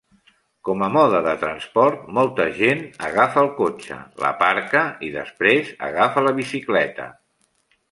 [0.69, 6.35] Com a mode de transport, molta gent agafa el cotxe, l'aparca i, després, agafa la
[6.43, 7.11] bicicleta.